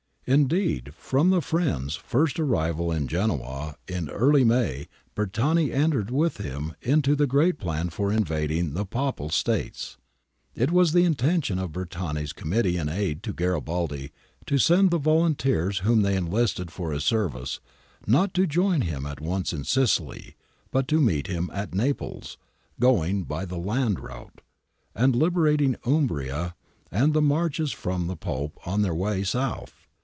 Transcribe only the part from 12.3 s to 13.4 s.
Committee in Aid of